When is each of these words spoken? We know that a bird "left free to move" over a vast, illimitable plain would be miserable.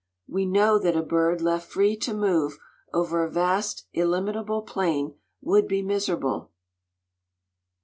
We 0.27 0.47
know 0.47 0.79
that 0.79 0.95
a 0.95 1.03
bird 1.03 1.41
"left 1.41 1.71
free 1.71 1.95
to 1.97 2.11
move" 2.15 2.57
over 2.91 3.23
a 3.23 3.29
vast, 3.29 3.85
illimitable 3.93 4.63
plain 4.63 5.13
would 5.43 5.67
be 5.67 5.83
miserable. 5.83 6.49